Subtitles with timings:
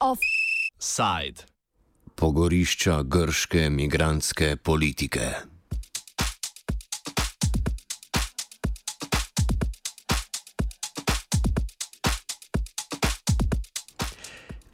[0.00, 1.40] Offside.
[2.14, 5.20] Pogorišča grške migrantske politike.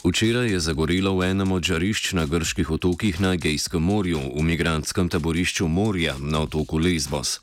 [0.04, 5.06] Včeraj je zagorelo v enem od žarišč na grških otokih na Egejskem morju, v migrantskem
[5.06, 7.38] taborišču Morja na otoku Lesbos.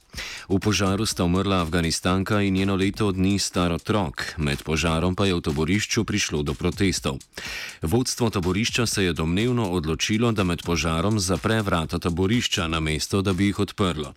[0.50, 5.38] V požaru sta umrla Afganistanka in njeno leto dni star otrok, med požarom pa je
[5.38, 7.22] v taborišču prišlo do protestov.
[7.86, 13.54] Vodstvo taborišča se je domnevno odločilo, da med požarom zapre vrata taborišča, namesto da bi
[13.54, 14.10] jih odprlo.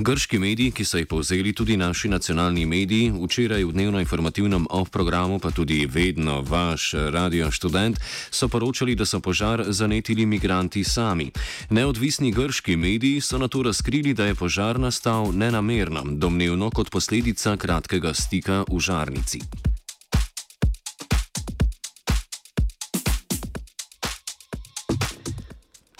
[0.00, 5.36] Grški mediji, ki so jih povzeli tudi naši nacionalni mediji, včeraj v dnevno informativnem off-programu,
[5.36, 11.28] pa tudi vedno vaš radio študent, so poročali, da so požar zanetili migranti sami.
[11.68, 15.28] Neodvisni grški mediji so na to razkrili, da je požar nastal
[15.74, 19.40] nenamerno, domnevno kot posledica kratkega stika v žarnici.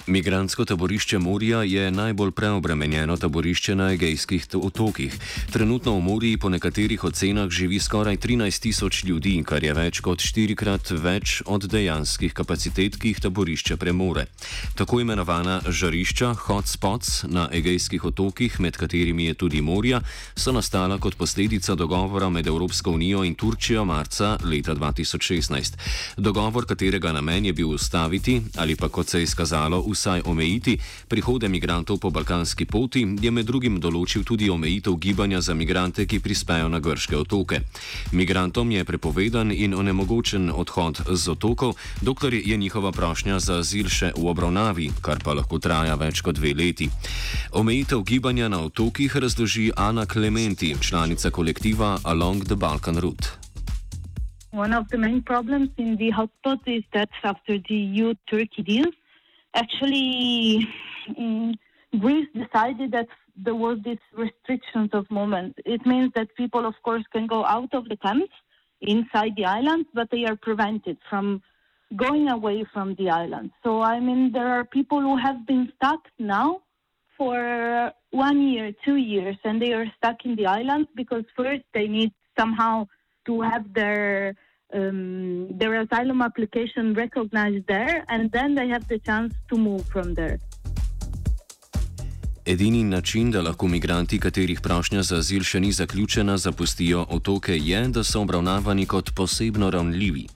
[0.06, 5.14] Migransko taborišče Morja je najbolj preobremenjeno taborišče na egejskih otokih.
[5.52, 10.20] Trenutno v Morji po nekaterih ocenah živi skoraj 13 tisoč ljudi, kar je več kot
[10.20, 14.26] štirikrat več od dejanskih kapacitet, ki jih taborišče premore.
[14.76, 20.02] Tako imenovana žarišča, hotspots na egejskih otokih, med katerimi je tudi Morja,
[20.36, 25.80] so nastala kot posledica dogovora med Evropsko unijo in Turčijo marca leta 2016.
[26.16, 30.76] Dogovor, katerega namen je bil ustaviti ali pa kot se je izkazalo, vsaj omejiti
[31.08, 36.18] prihode migrantov po balkanski poti, je med drugim določil tudi omejitev gibanja za migrante, ki
[36.20, 37.62] prispejo na grške otoke.
[38.12, 44.12] Migrantom je prepovedan in onemogočen odhod z otokov, dokler je njihova prošnja za azil še
[44.18, 46.90] v obravnavi, kar pa lahko traja več kot dve leti.
[47.54, 53.44] Omejitev gibanja na otokih razloži Ana Clementi, članica kolektiva Along the Balkan Route.
[54.54, 58.86] One of the main problems in the hotspot is that after the EU Turkey deal,
[59.54, 60.66] actually
[61.18, 61.54] um,
[61.98, 65.58] Greece decided that there was this restrictions of movement.
[65.64, 68.32] It means that people, of course, can go out of the camps
[68.80, 71.42] inside the islands, but they are prevented from
[71.96, 73.50] going away from the island.
[73.62, 76.62] So, I mean, there are people who have been stuck now
[77.16, 81.86] for one year, two years, and they are stuck in the islands because first they
[81.86, 82.86] need somehow
[83.26, 84.34] to have their
[84.74, 90.14] um, their asylum application recognized there, and then they have the chance to move from
[90.14, 90.38] there.
[92.46, 97.78] Edini način, da lahko migranti, katerih prošnja za azil še ni zaključena, zapustijo otoke, je,
[97.88, 100.26] da so obravnavani kot posebno ranljivi.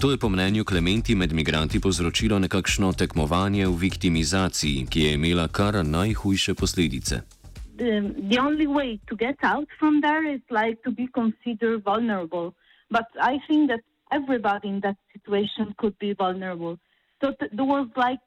[0.00, 5.48] To je po mnenju Klementi med migranti povzročilo nekakšno tekmovanje v viktimizaciji, ki je imela
[5.48, 7.20] kar najhujše posledice.
[7.76, 12.54] The, the only way to get out from there is like to be considered vulnerable.
[12.90, 13.80] But I think that
[14.12, 16.78] everybody in that situation could be vulnerable.
[17.22, 18.20] So th- there was like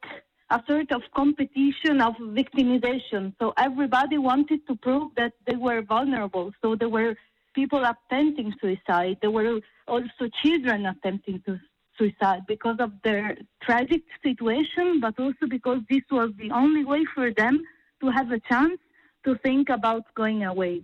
[0.51, 3.33] a sort of competition of victimization.
[3.39, 6.51] So everybody wanted to prove that they were vulnerable.
[6.61, 7.15] So there were
[7.53, 9.17] people attempting suicide.
[9.21, 11.59] There were also children attempting to
[11.97, 17.31] suicide because of their tragic situation, but also because this was the only way for
[17.33, 17.61] them
[18.01, 18.79] to have a chance
[19.25, 20.81] to think about going away,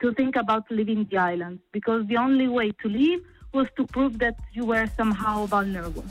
[0.00, 3.20] to think about leaving the island, because the only way to leave
[3.52, 6.04] was to prove that you were somehow vulnerable.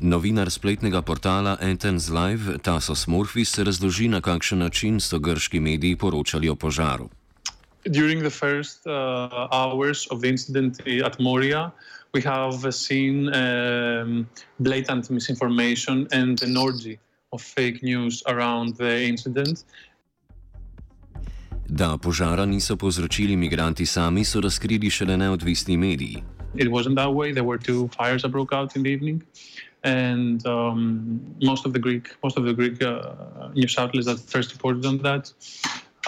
[0.00, 6.48] Novinar spletnega portala Athens Live, Tasos Morfis, razloži, na kakšen način so grški mediji poročali
[6.48, 7.10] o požaru.
[7.84, 11.72] During the first uh, hours of the incident at Moria,
[12.14, 14.26] we have seen um,
[14.58, 16.98] blatant misinformation and an orgy
[17.32, 19.64] of fake news around the incident.
[21.70, 26.22] Da požara niso povzročili migranti sami, so razkrili šele neodvisni mediji.
[26.54, 27.32] It wasn't that way.
[27.32, 29.22] There were two fires that broke out in the evening,
[29.84, 34.52] and um, most of the Greek, most of the Greek uh, news outlets that first
[34.52, 35.32] reported on that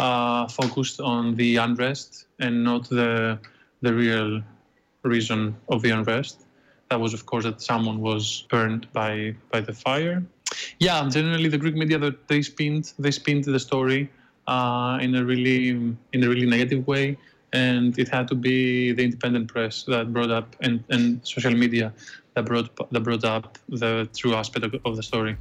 [0.00, 3.38] uh, focused on the unrest and not the
[3.82, 4.42] the real
[5.04, 6.42] reason of the unrest.
[6.90, 10.24] That was, of course, that someone was burned by by the fire.
[10.80, 14.10] Yeah, generally the Greek media they spinned they spinned the story
[14.46, 17.16] uh, in a really in a really negative way,
[17.52, 21.92] and it had to be the independent press that brought up and, and social media
[22.34, 25.36] that brought that brought up the true aspect of, of the story.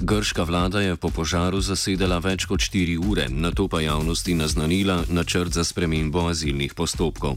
[0.00, 5.02] Grška vlada je po požaru zasedala več kot 4 ure, na to pa javnosti naznanila
[5.10, 7.34] načrt za spremembo azilnih postopkov.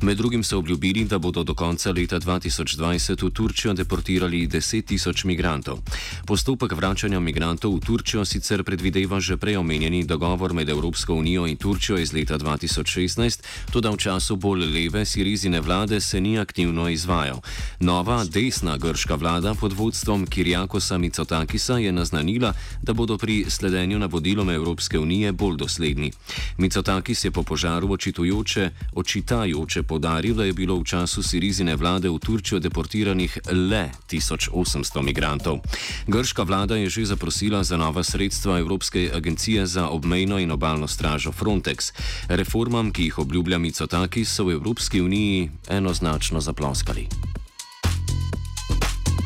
[0.00, 5.24] Med drugim so obljubili, da bodo do konca leta 2020 v Turčijo deportirali 10 tisoč
[5.28, 5.84] migrantov.
[6.24, 11.60] Postopek vračanja migrantov v Turčijo sicer predvideva že prej omenjeni dogovor med Evropsko unijo in
[11.60, 17.44] Turčijo iz leta 2016, tudi v času bolj leve sirizine vlade se ni aktivno izvajal.
[17.80, 22.52] Nova desna grška vlada pod vodstvom Kirjakosa Micotakisa je naznanila,
[22.82, 26.12] da bodo pri sledenju navodilom Evropske unije bolj dosledni.
[26.58, 32.18] Micotakis je po požaru očitujoče, očitajoče podaril, da je bilo v času sirizine vlade v
[32.18, 35.60] Turčijo deportiranih le 1800 migrantov.
[36.06, 41.32] Grška vlada je že zaprosila za nova sredstva Evropske agencije za obmejno in obalno stražo
[41.32, 41.92] Frontex.
[42.28, 47.08] Reformam, ki jih obljublja Micotakis, so v Evropski uniji enoznačno zaploskali.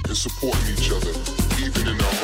[0.09, 1.13] And supporting each other,
[1.65, 2.22] even in our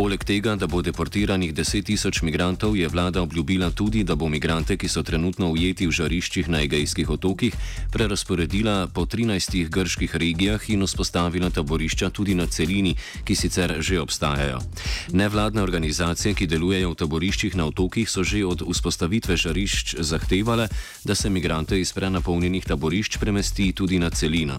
[0.00, 4.76] Poleg tega, da bo deportiranih 10 tisoč migrantov, je vlada obljubila tudi, da bo migrante,
[4.80, 7.52] ki so trenutno ujeti v žariščih na Egejskih otokih,
[7.92, 12.94] prerasporedila po 13 grških regijah in vzpostavila taborišča tudi na celini,
[13.28, 14.62] ki sicer že obstajajo.
[15.12, 20.70] Nevladne organizacije, ki delujejo v taboriščih na otokih, so že od vzpostavitve žarišč zahtevale,
[21.04, 24.56] da se migrante iz prenapolnjenih taborišč premesti tudi na celino.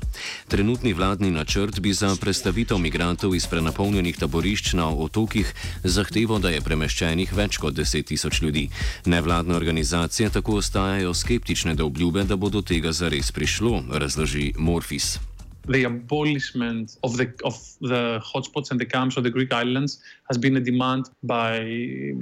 [0.53, 6.49] Trenutni vladni načrt bi za prestavitev migrantov iz prenapolnjenih taborišč na otokih otokih zahtevo, da
[6.51, 8.69] je premeščenih več kot 10 tisoč ljudi.
[9.05, 15.19] Nevladne organizacije tako ostajajo skeptične do obljube, da bo do tega zares prišlo, razloži Morfis.
[15.67, 20.37] The abolishment of the of the hotspots and the camps of the Greek islands has
[20.37, 21.63] been a demand by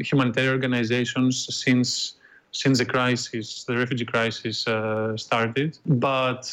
[0.04, 2.20] humanitarian organizations since
[2.52, 5.78] since the crisis, the refugee crisis, uh, started.
[5.86, 6.52] But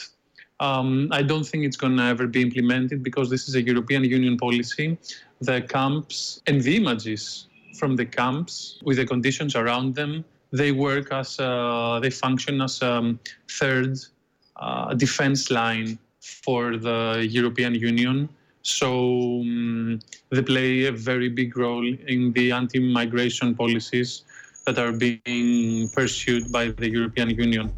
[0.61, 4.05] um, I don't think it's going to ever be implemented because this is a European
[4.05, 4.99] Union policy
[5.41, 7.47] the camps and the images
[7.79, 10.25] from the camps with the conditions around them.
[10.53, 13.21] They work as uh, they function as a um,
[13.51, 13.99] third
[14.57, 18.29] uh, defense line for the European Union.
[18.63, 20.01] So um,
[20.31, 24.23] they play a very big role in the anti-migration policies
[24.67, 27.73] that are being pursued by the European Union.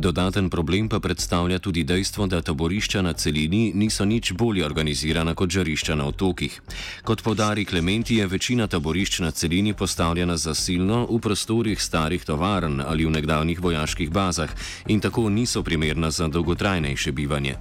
[0.00, 5.50] Dodaten problem pa predstavlja tudi dejstvo, da taborišča na celini niso nič bolje organizirana kot
[5.52, 6.56] žarišča na otokih.
[7.04, 13.04] Kot podari Klementi, je večina taborišč na celini postavljena zasilno v prostorih starih tovarn ali
[13.04, 14.48] v nekdanjih vojaških bazah
[14.88, 17.54] in tako niso primerna za dolgotrajnejše bivanje.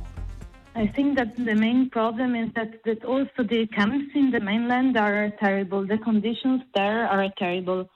[0.75, 4.95] I think that the main problem is that, that also the camps in the mainland
[4.95, 5.83] are terrible.
[5.83, 7.89] The conditions there are terrible.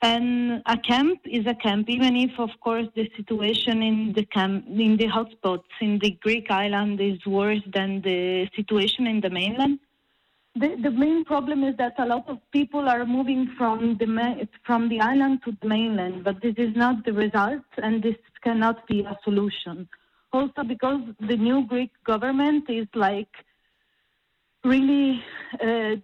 [0.00, 4.66] And a camp is a camp, even if, of course, the situation in the camp,
[4.68, 9.80] in the hotspots in the Greek island is worse than the situation in the mainland.
[10.54, 14.88] The, the main problem is that a lot of people are moving from the from
[14.88, 19.00] the island to the mainland, but this is not the result, and this cannot be
[19.00, 19.88] a solution.
[20.32, 23.30] Also, because the new Greek government is like
[24.64, 25.22] really
[25.60, 25.96] uh,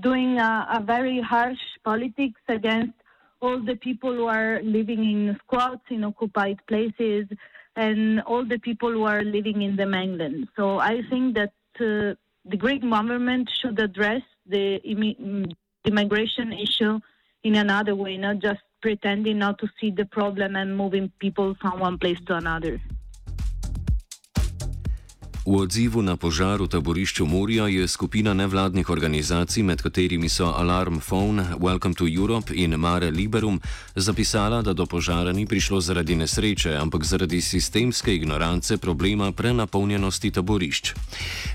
[0.00, 2.94] doing a, a very harsh politics against
[3.40, 7.26] all the people who are living in squats in occupied places
[7.76, 10.48] and all the people who are living in the mainland.
[10.56, 12.14] So I think that uh,
[12.44, 14.80] the Greek government should address the
[15.84, 16.98] immigration issue
[17.44, 21.78] in another way, not just pretending not to see the problem and moving people from
[21.78, 22.80] one place to another.
[25.48, 31.00] V odzivu na požar v taborišču Murija je skupina nevladnih organizacij, med katerimi so Alarm
[31.00, 33.56] Phone, Welcome to Europe in Mare Liberum,
[33.96, 40.92] zapisala, da do požara ni prišlo zaradi nesreče, ampak zaradi sistemske ignorance problema prenapolnjenosti taborišč.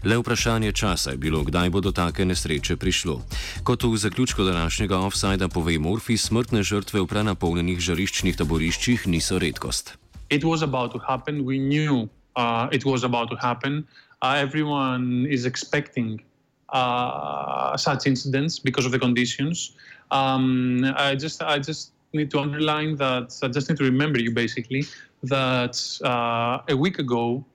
[0.04, 3.22] Le vprašanje časa je bilo, kdaj bo do take nesreče prišlo.
[3.64, 9.94] Kot v zaključku današnjega offsajda pove Murphy, smrtne žrtve v prenapolnjenih žariščnih taboriščih niso redkost.
[10.34, 11.46] It was about to happen.
[11.46, 13.88] We knew uh, it was about to happen.
[14.22, 16.22] Uh, everyone is expecting
[16.70, 19.76] uh, such incidents because of the conditions.
[20.12, 23.38] Um, I just, I just need to underline that.
[23.44, 24.86] I just need to remember you basically
[25.24, 27.46] that uh, a week ago,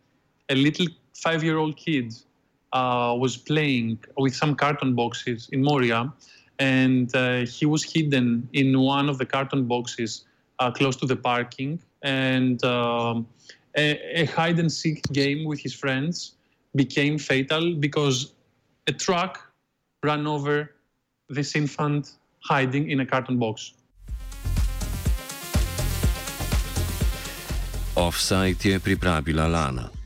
[0.49, 2.15] a little five-year-old kid
[2.73, 6.13] uh, was playing with some carton boxes in Moria,
[6.59, 10.25] and uh, he was hidden in one of the carton boxes
[10.75, 12.63] close to the parking, and.
[12.65, 13.27] Um,
[13.77, 16.35] a, a hide and seek game with his friends
[16.75, 18.33] became fatal because
[18.87, 19.53] a truck
[20.03, 20.75] ran over
[21.29, 23.75] this infant hiding in a carton box.
[27.95, 29.98] Offside je pripravila Lana.